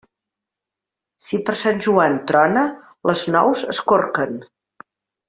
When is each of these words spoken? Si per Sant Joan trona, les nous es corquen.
Si 1.25 1.39
per 1.49 1.53
Sant 1.63 1.83
Joan 1.87 2.15
trona, 2.31 2.63
les 3.11 3.23
nous 3.37 3.63
es 3.75 3.83
corquen. 3.93 4.39